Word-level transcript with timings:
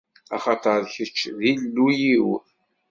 Axaṭer 0.35 0.81
kečč, 0.95 1.19
d 1.37 1.39
Illu-iw! 1.51 2.27